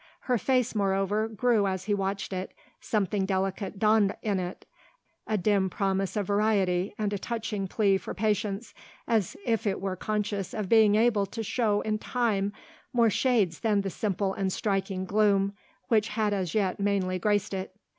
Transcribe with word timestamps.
Her 0.21 0.39
face, 0.39 0.73
moreover, 0.73 1.27
grew 1.27 1.67
as 1.67 1.83
he 1.83 1.93
watched 1.93 2.33
it; 2.33 2.55
something 2.79 3.23
delicate 3.23 3.77
dawned 3.77 4.15
in 4.23 4.39
it, 4.39 4.65
a 5.27 5.37
dim 5.37 5.69
promise 5.69 6.15
of 6.17 6.25
variety 6.25 6.95
and 6.97 7.13
a 7.13 7.19
touching 7.19 7.67
plea 7.67 7.97
for 7.99 8.15
patience, 8.15 8.73
as 9.07 9.37
if 9.45 9.67
it 9.67 9.79
were 9.79 9.95
conscious 9.95 10.55
of 10.55 10.67
being 10.67 10.95
able 10.95 11.27
to 11.27 11.43
show 11.43 11.81
in 11.81 11.99
time 11.99 12.51
more 12.93 13.11
shades 13.11 13.59
than 13.59 13.81
the 13.81 13.91
simple 13.91 14.33
and 14.33 14.51
striking 14.51 15.05
gloom 15.05 15.53
which 15.87 16.07
had 16.07 16.33
as 16.33 16.55
yet 16.55 16.79
mainly 16.79 17.19
graced 17.19 17.53
it. 17.53 17.75